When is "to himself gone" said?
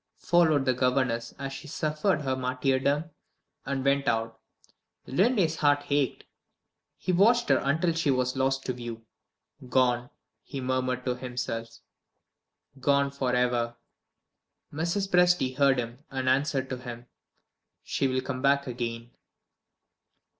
11.05-13.11